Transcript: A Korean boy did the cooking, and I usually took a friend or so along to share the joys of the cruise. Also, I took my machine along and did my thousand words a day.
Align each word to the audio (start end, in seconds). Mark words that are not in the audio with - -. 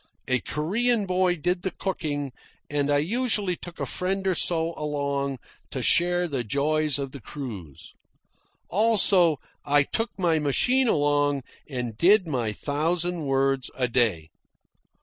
A 0.27 0.39
Korean 0.39 1.05
boy 1.05 1.35
did 1.35 1.61
the 1.61 1.69
cooking, 1.69 2.31
and 2.71 2.89
I 2.89 2.97
usually 2.97 3.55
took 3.55 3.79
a 3.79 3.85
friend 3.85 4.25
or 4.25 4.33
so 4.33 4.73
along 4.75 5.37
to 5.69 5.83
share 5.83 6.27
the 6.27 6.43
joys 6.43 6.97
of 6.97 7.11
the 7.11 7.21
cruise. 7.21 7.93
Also, 8.67 9.37
I 9.63 9.83
took 9.83 10.09
my 10.17 10.39
machine 10.39 10.87
along 10.87 11.43
and 11.69 11.95
did 11.99 12.25
my 12.25 12.51
thousand 12.51 13.25
words 13.25 13.69
a 13.75 13.87
day. 13.87 14.31